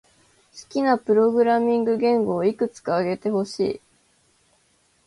[0.51, 3.81] 好きなプログラミング言語をいくつか挙げてほしい。